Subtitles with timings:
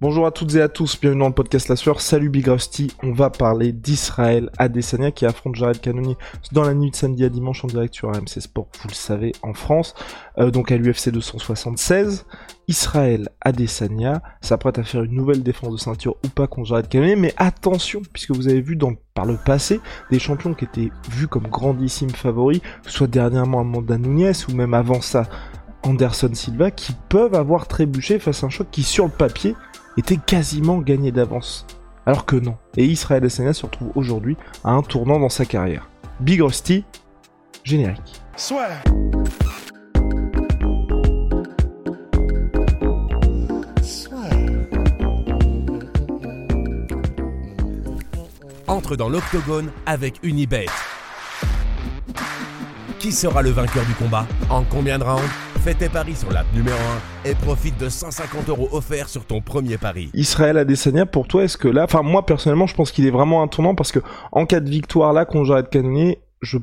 [0.00, 2.00] Bonjour à toutes et à tous, bienvenue dans le podcast La Sueur.
[2.00, 6.16] Salut Big Rusty, on va parler d'Israël Adesanya qui affronte Jared Cannonier
[6.50, 9.30] dans la nuit de samedi à dimanche en direct sur RMC Sport, vous le savez,
[9.42, 9.94] en France,
[10.38, 12.26] euh, donc à l'UFC 276.
[12.66, 17.14] Israël Adesanya s'apprête à faire une nouvelle défense de ceinture ou pas contre Jared Cannonier,
[17.14, 18.76] mais attention, puisque vous avez vu
[19.14, 24.32] par le passé des champions qui étaient vus comme grandissimes favoris, soit dernièrement Amanda Nunes
[24.48, 25.28] ou même avant ça
[25.84, 29.54] Anderson Silva, qui peuvent avoir trébuché face à un choc qui sur le papier
[29.96, 31.66] était quasiment gagné d'avance.
[32.06, 32.56] Alors que non.
[32.76, 35.88] Et Israël Adesanya se retrouve aujourd'hui à un tournant dans sa carrière.
[36.20, 36.84] Big Rusty,
[37.62, 38.20] générique.
[48.66, 50.66] Entre dans l'octogone avec Unibet.
[52.98, 54.26] Qui sera le vainqueur du combat?
[54.50, 55.43] En combien de rounds?
[55.64, 56.76] Fais tes paris sur l'app numéro
[57.24, 60.10] 1 et profite de 150 euros offerts sur ton premier pari.
[60.12, 63.42] Israël Adesanya, pour toi, est-ce que là, enfin moi personnellement, je pense qu'il est vraiment
[63.42, 64.00] un tournant parce que
[64.30, 66.58] en cas de victoire là contre Jared Cannonier, je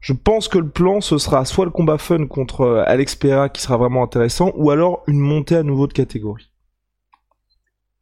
[0.00, 3.50] je pense que le plan ce sera soit le combat fun contre euh, Alex Pereira
[3.50, 6.50] qui sera vraiment intéressant, ou alors une montée à nouveau de catégorie.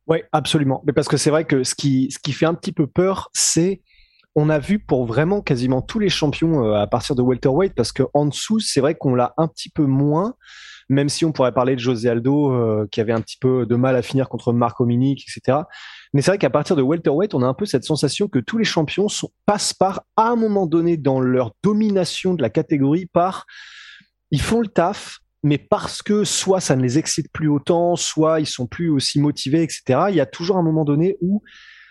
[0.06, 0.84] Oui, absolument.
[0.86, 3.28] Mais parce que c'est vrai que ce qui, ce qui fait un petit peu peur,
[3.33, 3.80] c'est
[4.39, 7.91] on a vu pour vraiment quasiment tous les champions euh, à partir de welterweight, parce
[7.91, 10.34] que en dessous, c'est vrai qu'on l'a un petit peu moins,
[10.89, 13.75] même si on pourrait parler de José Aldo, euh, qui avait un petit peu de
[13.75, 15.58] mal à finir contre Marco Minic, etc.
[16.12, 18.58] Mais c'est vrai qu'à partir de welterweight, on a un peu cette sensation que tous
[18.58, 19.08] les champions
[19.45, 23.45] passent par, à un moment donné, dans leur domination de la catégorie, par
[24.30, 28.39] ils font le taf, mais parce que soit ça ne les excite plus autant, soit
[28.39, 30.07] ils sont plus aussi motivés, etc.
[30.11, 31.42] Il y a toujours un moment donné où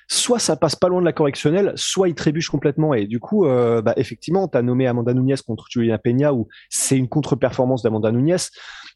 [0.08, 2.94] soit ça passe pas loin de la correctionnelle, soit ils trébuchent complètement.
[2.94, 6.48] Et du coup, euh, bah, effectivement, tu as nommé Amanda Nunes contre Juliana Peña, où
[6.70, 8.38] c'est une contre-performance d'Amanda Nunes.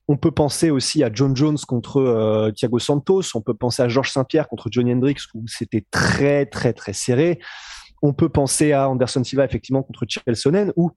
[0.08, 3.24] On peut penser aussi à John Jones contre euh, Thiago Santos.
[3.36, 7.40] On peut penser à Georges Saint-Pierre contre Johnny Hendricks, où c'était très, très, très serré.
[8.02, 10.92] On peut penser à Anderson Silva, effectivement, contre Chelsonen, où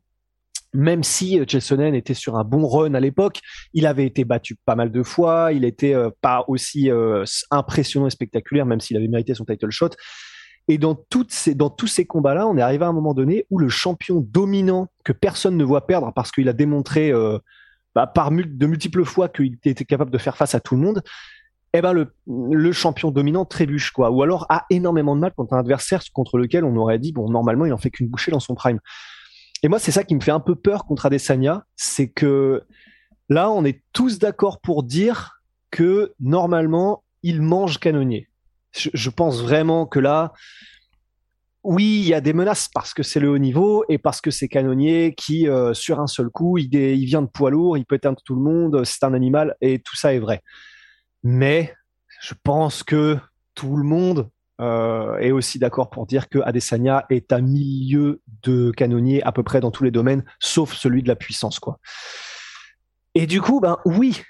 [0.74, 3.40] même si Chelsonen était sur un bon run à l'époque,
[3.72, 8.08] il avait été battu pas mal de fois, il était euh, pas aussi euh, impressionnant
[8.08, 9.90] et spectaculaire, même s'il avait mérité son title shot.
[10.66, 14.20] Et dans, tous ces combats-là, on est arrivé à un moment donné où le champion
[14.20, 17.38] dominant que personne ne voit perdre parce qu'il a démontré euh,
[17.94, 21.02] bah, par de multiples fois qu'il était capable de faire face à tout le monde,
[21.74, 25.58] eh ben le, champion dominant trébuche quoi, ou alors a énormément de mal contre un
[25.58, 28.54] adversaire contre lequel on aurait dit bon normalement il en fait qu'une bouchée dans son
[28.54, 28.78] prime.
[29.64, 32.64] Et moi, c'est ça qui me fait un peu peur contre Adesanya, c'est que
[33.30, 38.28] là, on est tous d'accord pour dire que normalement, il mange canonnier.
[38.72, 40.34] Je, pense vraiment que là,
[41.62, 44.30] oui, il y a des menaces parce que c'est le haut niveau et parce que
[44.30, 47.86] c'est canonnier qui, euh, sur un seul coup, il, il, vient de poids lourd, il
[47.86, 50.42] peut éteindre tout le monde, c'est un animal et tout ça est vrai.
[51.22, 51.72] Mais
[52.20, 53.16] je pense que
[53.54, 54.28] tout le monde
[54.60, 59.42] euh, est aussi d'accord pour dire que Adesanya est à milieu de canonnier à peu
[59.42, 61.78] près dans tous les domaines, sauf celui de la puissance, quoi.
[63.14, 64.22] Et du coup, ben oui,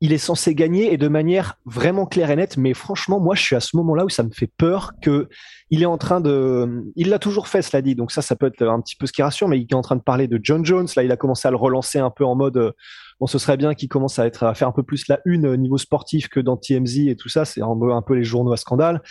[0.00, 2.58] il est censé gagner et de manière vraiment claire et nette.
[2.58, 5.28] Mais franchement, moi, je suis à ce moment-là où ça me fait peur que
[5.70, 7.94] il est en train de, il l'a toujours fait, cela dit.
[7.94, 9.48] Donc ça, ça peut être un petit peu ce qui rassure.
[9.48, 10.86] Mais il est en train de parler de John Jones.
[10.96, 12.74] Là, il a commencé à le relancer un peu en mode,
[13.20, 15.56] bon, ce serait bien qu'il commence à être à faire un peu plus la une
[15.56, 17.46] niveau sportif que dans TMZ et tout ça.
[17.46, 19.02] C'est un peu, les journaux à scandale.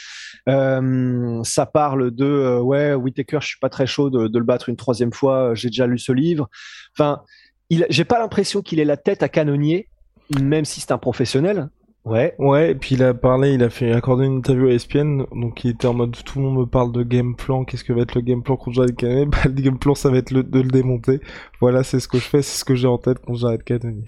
[0.47, 4.69] Euh, ça parle de, euh, ouais, Whitaker, je suis pas très chaud de, le battre
[4.69, 5.56] une troisième fois.
[5.56, 6.47] J'ai déjà lu ce livre.
[6.95, 7.24] Enfin,
[7.72, 9.90] j'ai pas l'impression qu'il ait la tête à canonnier
[10.39, 11.69] même si c'est un professionnel.
[12.06, 12.36] Ouais.
[12.38, 15.63] Ouais, et puis il a parlé, il a fait accorder une interview à ESPN, donc
[15.63, 18.01] il était en mode tout le monde me parle de game plan, qu'est-ce que va
[18.01, 20.44] être le game plan contre Jared Cannonier Bah le game plan ça va être le,
[20.44, 21.19] de le démonter.
[21.62, 24.04] Voilà, c'est ce que je fais, c'est ce que j'ai en tête contre Jared Cannonier.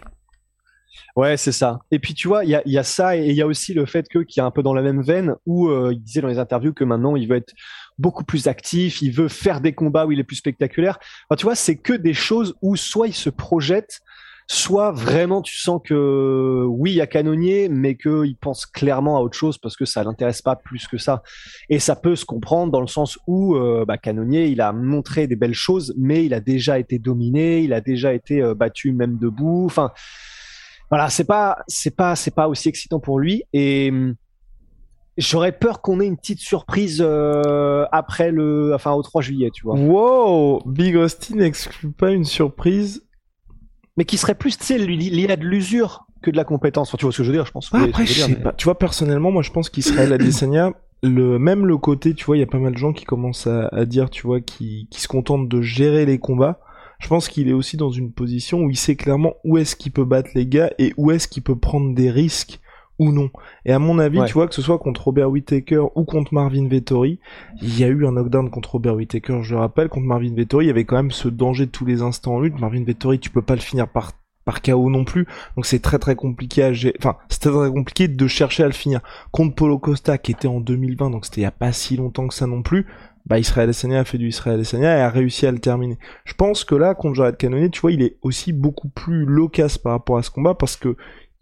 [1.15, 1.79] Ouais, c'est ça.
[1.89, 3.73] Et puis tu vois, il y a, y a, ça et il y a aussi
[3.73, 6.21] le fait que qui est un peu dans la même veine où euh, il disait
[6.21, 7.53] dans les interviews que maintenant il veut être
[7.97, 10.99] beaucoup plus actif, il veut faire des combats où il est plus spectaculaire.
[11.27, 14.01] Enfin, tu vois, c'est que des choses où soit il se projette
[14.47, 19.21] soit vraiment tu sens que oui, il y a canonnier, mais qu'il pense clairement à
[19.21, 21.21] autre chose parce que ça l'intéresse pas plus que ça.
[21.69, 25.27] Et ça peut se comprendre dans le sens où euh, bah, canonnier, il a montré
[25.27, 28.93] des belles choses, mais il a déjà été dominé, il a déjà été euh, battu
[28.93, 29.65] même debout.
[29.65, 29.91] Enfin,
[30.89, 33.43] voilà, c'est pas, c'est pas, c'est pas aussi excitant pour lui.
[33.51, 34.15] Et hum,
[35.17, 39.63] J'aurais peur qu'on ait une petite surprise euh, après le, enfin au 3 juillet, tu
[39.63, 39.75] vois.
[39.75, 43.03] Wow, Big Rusty n'exclut pas une surprise,
[43.97, 46.95] mais qui serait plus, tu sais, lié à de l'usure que de la compétence.
[46.97, 47.73] tu vois ce que je veux dire, je pense.
[47.73, 48.53] après, je, sais pas.
[48.53, 50.73] Tu vois, personnellement, moi, je pense qu'Israël Adesanya,
[51.03, 53.47] le même le côté, tu vois, il y a pas mal de gens qui commencent
[53.47, 56.59] à, à dire, tu vois, qui, qui se contentent de gérer les combats.
[56.99, 59.91] Je pense qu'il est aussi dans une position où il sait clairement où est-ce qu'il
[59.91, 62.59] peut battre les gars et où est-ce qu'il peut prendre des risques
[62.99, 63.29] ou non.
[63.65, 66.67] Et à mon avis, tu vois, que ce soit contre Robert Whittaker ou contre Marvin
[66.67, 67.19] Vettori,
[67.61, 70.65] il y a eu un knockdown contre Robert Whittaker, je le rappelle, contre Marvin Vettori,
[70.65, 72.59] il y avait quand même ce danger de tous les instants en lutte.
[72.59, 74.13] Marvin Vettori, tu peux pas le finir par
[74.47, 75.27] par KO non plus.
[75.57, 79.01] Donc c'est très très compliqué à enfin, c'était très compliqué de chercher à le finir.
[79.31, 82.27] Contre Polo Costa qui était en 2020, donc c'était il y a pas si longtemps
[82.27, 82.87] que ça non plus.
[83.25, 85.97] Bah Israël Adesanya a fait du Israël Adesanya et a réussi à le terminer.
[86.23, 89.77] Je pense que là contre Jared Cannonier, tu vois, il est aussi beaucoup plus loquace
[89.77, 90.95] par rapport à ce combat parce que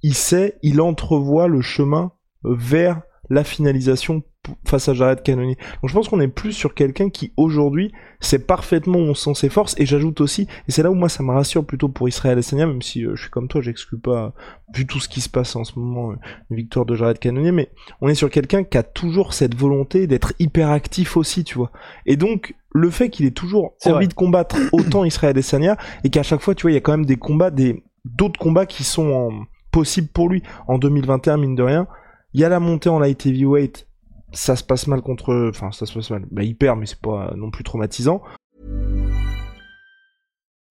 [0.06, 2.12] il sait, il entrevoit le chemin
[2.44, 4.22] vers la finalisation
[4.64, 5.56] face à Jared Cannonier.
[5.82, 9.34] Donc je pense qu'on est plus sur quelqu'un qui aujourd'hui sait parfaitement où on sent
[9.34, 9.74] ses forces.
[9.80, 12.68] Et j'ajoute aussi et c'est là où moi ça me rassure plutôt pour Israël Adesanya
[12.68, 14.36] même si euh, je suis comme toi j'exclus pas
[14.76, 16.16] vu tout ce qui se passe en ce moment euh,
[16.52, 20.06] une victoire de Jared Cannonier mais on est sur quelqu'un qui a toujours cette volonté
[20.06, 21.72] d'être hyper actif aussi tu vois.
[22.06, 26.22] Et donc le fait qu'il ait toujours envie de combattre autant Israël Adesanya et qu'à
[26.22, 28.84] chaque fois tu vois il y a quand même des combats des d'autres combats qui
[28.84, 29.32] sont en
[29.76, 31.86] possible pour lui en 2021, mine de rien.
[32.34, 33.88] Il y a la montée en light heavyweight.
[34.32, 36.26] Ça se passe mal contre, enfin, ça se passe mal.
[36.32, 38.22] Bah, il perd, mais c'est pas non plus traumatisant.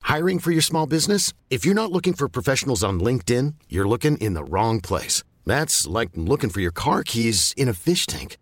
[0.08, 1.34] Hiring for your small business?
[1.50, 5.22] If you're not looking for professionals on LinkedIn, you're looking in the wrong place.
[5.44, 8.38] That's like looking for your car keys in a fish tank.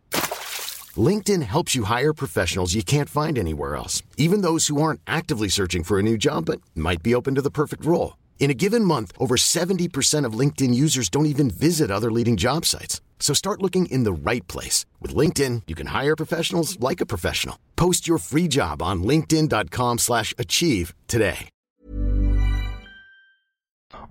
[0.96, 5.48] LinkedIn helps you hire professionals you can't find anywhere else, even those who aren't actively
[5.48, 8.14] searching for a new job but might be open to the perfect role.
[8.40, 12.66] In a given month, over 70% of LinkedIn users don't even visit other leading job
[12.66, 13.00] sites.
[13.20, 14.84] So start looking in the right place.
[15.00, 17.56] With LinkedIn, you can hire professionals like a professional.
[17.76, 21.48] Post your free job on linkedin.com slash achieve today.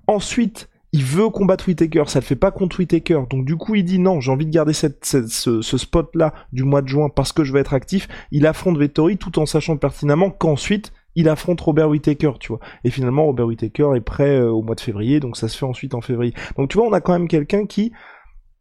[0.08, 3.24] Ensuite, il veut combattre Whitaker, ça le fait pas contre Whitaker.
[3.30, 6.34] Donc du coup, il dit non, j'ai envie de garder cette, cette, ce, ce spot-là
[6.52, 8.08] du mois de juin parce que je vais être actif.
[8.32, 12.60] Il affronte Vettori tout en sachant pertinemment qu'ensuite, il affronte Robert Whittaker, tu vois.
[12.84, 15.66] Et finalement, Robert Whittaker est prêt euh, au mois de février, donc ça se fait
[15.66, 16.34] ensuite en février.
[16.58, 17.92] Donc tu vois, on a quand même quelqu'un qui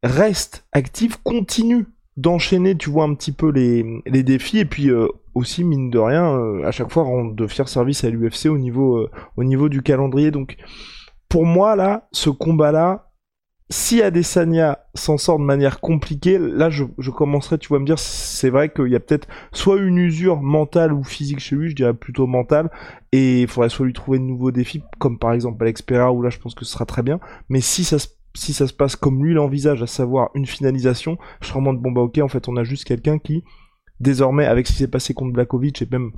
[0.03, 1.87] reste actif, continue
[2.17, 5.99] d'enchaîner, tu vois, un petit peu les, les défis, et puis euh, aussi, mine de
[5.99, 9.69] rien, euh, à chaque fois rendre de fiers services à l'UFC au niveau, au niveau
[9.69, 10.31] du calendrier.
[10.31, 10.57] Donc
[11.29, 13.10] pour moi, là, ce combat-là,
[13.71, 17.99] si Adesanya s'en sort de manière compliquée, là je, je commencerai, tu vas me dire,
[17.99, 21.77] c'est vrai qu'il y a peut-être soit une usure mentale ou physique chez lui, je
[21.77, 22.71] dirais plutôt mentale,
[23.13, 26.21] et il faudrait soit lui trouver de nouveaux défis, comme par exemple Alex Pereira, où
[26.21, 28.73] là je pense que ce sera très bien, mais si ça se si ça se
[28.73, 32.49] passe comme lui l'envisage, à savoir une finalisation, je de bon bah ok, en fait
[32.49, 33.43] on a juste quelqu'un qui,
[33.99, 36.13] désormais, avec ce qui s'est passé contre Blakovic et même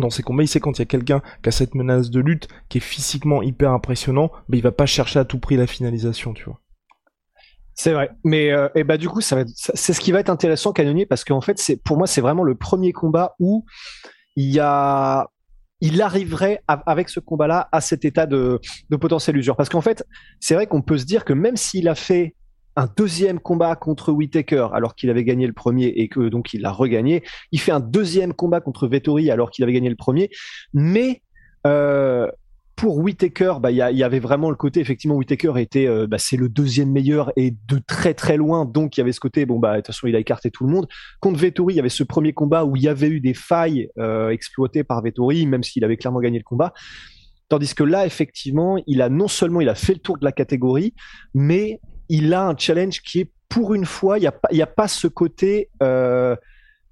[0.00, 2.20] dans ses combats, il sait quand il y a quelqu'un qui a cette menace de
[2.20, 5.68] lutte, qui est physiquement hyper impressionnant, mais il va pas chercher à tout prix la
[5.68, 6.60] finalisation, tu vois.
[7.74, 10.72] C'est vrai, mais euh, et bah du coup ça c'est ce qui va être intéressant
[10.72, 13.64] Canonier parce qu'en fait c'est pour moi c'est vraiment le premier combat où
[14.36, 15.28] il y a
[15.80, 19.56] il arriverait avec ce combat-là à cet état de, de potentielle usure.
[19.56, 20.04] Parce qu'en fait
[20.40, 22.36] c'est vrai qu'on peut se dire que même s'il a fait
[22.76, 26.62] un deuxième combat contre Whitaker alors qu'il avait gagné le premier et que donc il
[26.62, 30.30] l'a regagné, il fait un deuxième combat contre Vettori alors qu'il avait gagné le premier,
[30.72, 31.22] mais
[31.66, 32.30] euh,
[32.76, 36.36] pour Whitaker, bah, il y, avait vraiment le côté, effectivement, Whitaker était, euh, bah, c'est
[36.36, 39.58] le deuxième meilleur et de très très loin, donc il y avait ce côté, bon,
[39.58, 40.88] bah, de toute façon, il a écarté tout le monde.
[41.20, 43.88] Contre Vettori, il y avait ce premier combat où il y avait eu des failles
[43.98, 46.72] euh, exploitées par Vettori, même s'il avait clairement gagné le combat.
[47.48, 50.32] Tandis que là, effectivement, il a non seulement il a fait le tour de la
[50.32, 50.94] catégorie,
[51.32, 54.66] mais il a un challenge qui est, pour une fois, il n'y a, pas, a
[54.66, 56.34] pas ce côté, euh,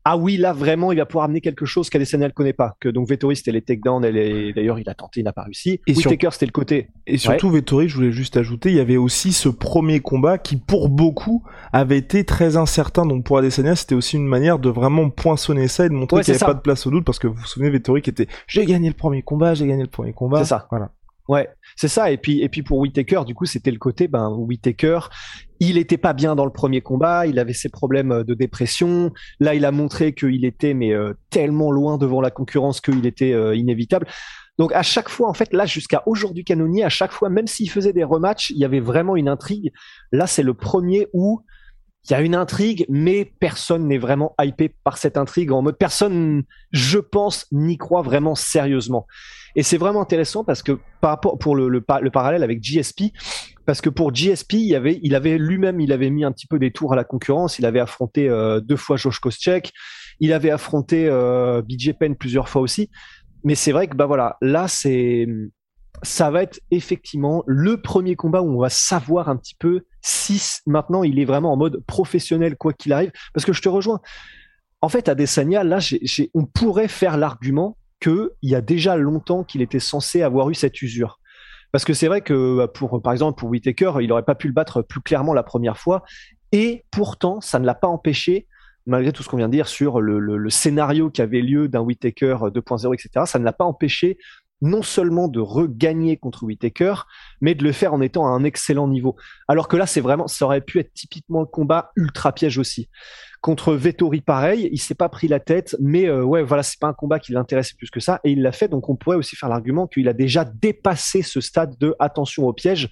[0.05, 2.77] ah oui, là vraiment, il va pouvoir amener quelque chose qu'Adesanya ne connaît pas.
[2.81, 5.81] Que donc Vettori c'était les takedowns, et d'ailleurs il a tenté, il n'a pas réussi.
[5.87, 6.89] Et Whitaker c'était le côté.
[7.07, 10.57] Et surtout Vettori, je voulais juste ajouter, il y avait aussi ce premier combat qui
[10.57, 13.07] pour beaucoup avait été très incertain.
[13.07, 16.33] Donc pour Adesanya c'était aussi une manière de vraiment poinçonner ça et de montrer qu'il
[16.33, 18.27] n'y avait pas de place au doute parce que vous vous souvenez Vettori qui était
[18.47, 20.39] j'ai gagné le premier combat, j'ai gagné le premier combat.
[20.39, 20.67] C'est ça.
[20.71, 20.91] Voilà.
[21.29, 22.11] Ouais, c'est ça.
[22.11, 25.01] Et puis, et puis pour Whitaker, du coup, c'était le côté, ben, Whitaker,
[25.69, 29.13] il était pas bien dans le premier combat, il avait ses problèmes euh, de dépression.
[29.39, 33.33] Là, il a montré qu'il était, mais euh, tellement loin devant la concurrence qu'il était
[33.33, 34.07] euh, inévitable.
[34.59, 37.71] Donc à chaque fois, en fait, là jusqu'à aujourd'hui canonier, à chaque fois, même s'il
[37.71, 39.73] faisait des rematchs, il y avait vraiment une intrigue.
[40.11, 41.43] Là, c'est le premier où
[42.05, 45.53] il y a une intrigue, mais personne n'est vraiment hypé par cette intrigue.
[45.53, 46.43] En mode personne,
[46.73, 49.07] je pense, n'y croit vraiment sérieusement.
[49.55, 53.13] Et c'est vraiment intéressant parce que par rapport pour le, le, parallèle avec GSP,
[53.65, 56.93] parce que pour GSP, il, avait, lui-même, il avait mis un petit peu des tours
[56.93, 57.59] à la concurrence.
[57.59, 59.73] Il avait affronté euh, deux fois Josh Koscheck,
[60.21, 62.91] il avait affronté euh, BJ Penn plusieurs fois aussi.
[63.45, 65.27] Mais c'est vrai que bah voilà, là c'est
[66.03, 70.43] ça va être effectivement le premier combat où on va savoir un petit peu si
[70.67, 73.13] maintenant il est vraiment en mode professionnel quoi qu'il arrive.
[73.35, 74.01] Parce que je te rejoins.
[74.81, 75.79] En fait, à Desania, là,
[76.35, 80.83] on pourrait faire l'argument qu'il y a déjà longtemps qu'il était censé avoir eu cette
[80.83, 81.21] usure.
[81.73, 84.53] Parce que c'est vrai que bah, par exemple, pour Whitaker, il n'aurait pas pu le
[84.53, 86.05] battre plus clairement la première fois.
[86.53, 88.47] Et pourtant, ça ne l'a pas empêché
[88.87, 91.81] malgré tout ce qu'on vient de dire sur le, le, scénario qui avait lieu d'un
[91.81, 94.19] Whitaker 2.0, etc., ça ne l'a pas empêché
[94.63, 96.95] non seulement de regagner contre Whitaker,
[97.41, 99.17] mais de le faire en étant à un excellent niveau.
[99.49, 102.89] Alors que là, c'est vraiment, ça aurait pu être typiquement le combat ultra piège aussi.
[103.43, 106.87] Contre Vettori, pareil, il s'est pas pris la tête, mais euh, ouais, voilà, c'est pas
[106.87, 108.69] un combat qui l'intéressait plus que ça, et il l'a fait.
[108.69, 112.53] Donc, on pourrait aussi faire l'argument qu'il a déjà dépassé ce stade de attention au
[112.53, 112.89] piège.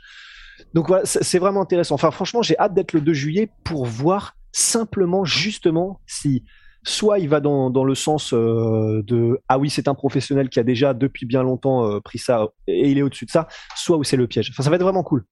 [0.75, 1.95] Donc voilà, c'est vraiment intéressant.
[1.95, 6.45] Enfin, franchement, j'ai hâte d'être le 2 juillet pour voir simplement justement si
[6.83, 10.59] soit il va dans, dans le sens euh, de ah oui c'est un professionnel qui
[10.61, 13.97] a déjà depuis bien longtemps euh, pris ça et il est au-dessus de ça, soit
[13.97, 14.51] où c'est le piège.
[14.51, 15.25] Enfin ça va être vraiment cool.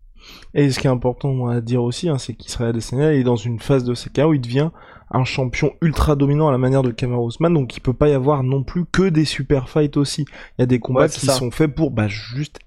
[0.54, 3.60] Et ce qui est important à dire aussi, hein, c'est qu'Israël Adesanya est dans une
[3.60, 4.70] phase de ses où il devient
[5.10, 8.12] un champion ultra dominant à la manière de Kamaru Usman, donc il peut pas y
[8.12, 10.26] avoir non plus que des super fights aussi.
[10.58, 12.58] Il y a des combats qui sont faits pour bah, juste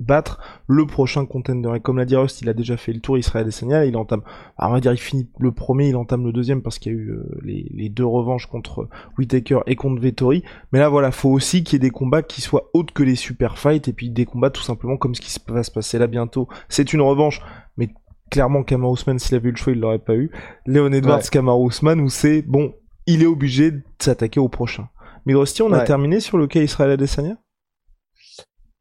[0.00, 1.70] battre le prochain contender.
[1.76, 4.22] Et comme l'a dit Rust, il a déjà fait le tour Israël Adesanya, il entame,
[4.58, 6.98] on va dire, il finit le premier, il entame le deuxième parce qu'il y a
[6.98, 10.44] eu euh, les, deux revanches contre Whitaker et contre Vettori.
[10.72, 13.16] Mais là, voilà, faut aussi qu'il y ait des combats qui soient autres que les
[13.16, 16.06] super fights et puis des combats tout simplement comme ce qui va se passer là
[16.06, 16.48] bientôt.
[16.68, 17.40] C'est une revanche,
[17.76, 17.88] mais
[18.30, 20.30] clairement, Kamar Ousmane, s'il avait eu le choix, il l'aurait pas eu.
[20.66, 21.28] Léon Edwards, ouais.
[21.30, 22.74] Kamar Ousmane, où c'est, bon,
[23.06, 24.88] il est obligé de s'attaquer au prochain.
[25.26, 27.36] Mais Rusty, on a terminé sur le cas Israël Adesanya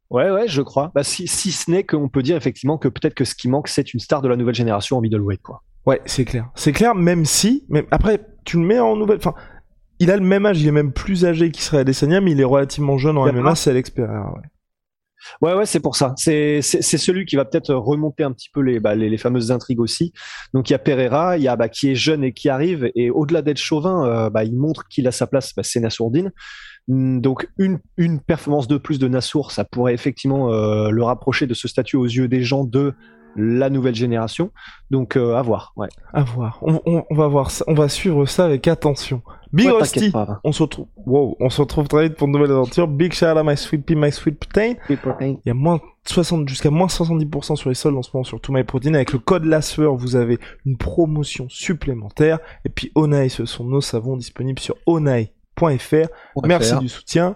[0.09, 0.91] Ouais, ouais, je crois.
[0.95, 3.67] Bah, si, si ce n'est qu'on peut dire effectivement que peut-être que ce qui manque,
[3.67, 5.63] c'est une star de la nouvelle génération en middleweight, quoi.
[5.85, 6.49] Ouais, c'est clair.
[6.55, 9.33] C'est clair, même si, même après, tu le mets en nouvelle, enfin,
[9.99, 12.41] il a le même âge, il est même plus âgé qu'il serait Adesanya, mais il
[12.41, 14.43] est relativement jeune en MMA, c'est l'expérience, ouais.
[15.41, 16.13] Ouais, ouais, c'est pour ça.
[16.17, 19.79] C'est celui qui va peut-être remonter un petit peu les, bah, les, les, fameuses intrigues
[19.79, 20.13] aussi.
[20.53, 22.91] Donc il y a Pereira, il y a bah, qui est jeune et qui arrive,
[22.95, 25.53] et au-delà d'être chauvin, euh, bah, il montre qu'il a sa place.
[25.55, 26.31] Bah, c'est Nassourdine.
[26.87, 31.53] Donc une, une performance de plus de Nassour, ça pourrait effectivement euh, le rapprocher de
[31.53, 32.93] ce statut aux yeux des gens de
[33.35, 34.51] la nouvelle génération.
[34.89, 35.89] Donc euh, à voir, ouais.
[36.13, 36.59] À voir.
[36.61, 39.21] On, on, on, va voir ça, on va suivre ça avec attention.
[39.53, 40.11] Big ouais, Rusty,
[40.43, 40.87] on se retrouve.
[41.05, 42.87] Wow, on se retrouve très vite pour une nouvelle aventure.
[42.87, 44.73] Big shout out my sweet pea, my sweet protein.
[44.89, 48.41] Il y a moins 60 jusqu'à moins 70% sur les soldes en ce moment sur
[48.41, 48.93] tout my protein.
[48.93, 49.59] Avec le code la
[49.97, 52.39] vous avez une promotion supplémentaire.
[52.65, 55.31] Et puis Onai, ce sont nos savons disponibles sur onai
[56.43, 57.35] Merci du soutien.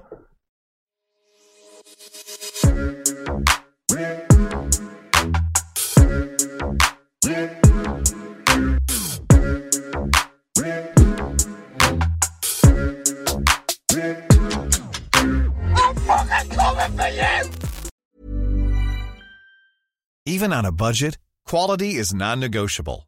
[20.25, 23.07] Even on a budget, quality is non-negotiable.